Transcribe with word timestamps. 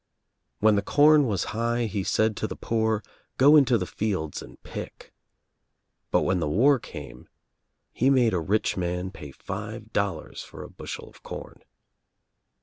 When 0.57 0.75
the 0.75 0.81
corn 0.81 1.27
was 1.27 1.43
high 1.53 1.85
he 1.85 2.03
said 2.03 2.35
to 2.37 2.47
the 2.47 2.55
poor, 2.55 3.03
'go 3.37 3.55
into 3.55 3.77
the 3.77 3.85
fields 3.85 4.41
and 4.41 4.59
pick' 4.63 5.13
but 6.09 6.21
when 6.23 6.39
the 6.39 6.49
war 6.49 6.79
came 6.79 7.29
he 7.93 8.09
made 8.09 8.33
a 8.33 8.39
rich 8.39 8.75
man 8.75 9.11
pay 9.11 9.29
five 9.29 9.93
dollars 9.93 10.41
for 10.41 10.63
a 10.63 10.71
bushel 10.71 11.07
of 11.07 11.21
corn." 11.21 11.61